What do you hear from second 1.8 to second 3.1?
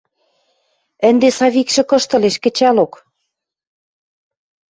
кышты ылеш– кӹчалок!